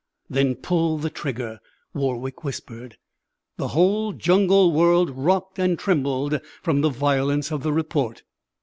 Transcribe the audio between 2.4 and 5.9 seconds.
whispered. The whole jungle world rocked and